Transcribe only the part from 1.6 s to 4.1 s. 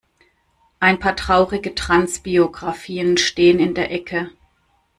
Trans-Biografien stehen in der